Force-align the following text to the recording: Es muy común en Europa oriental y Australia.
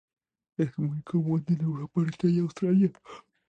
Es 0.57 0.75
muy 0.79 0.99
común 1.03 1.45
en 1.47 1.61
Europa 1.61 1.99
oriental 2.01 2.31
y 2.31 2.39
Australia. 2.39 2.91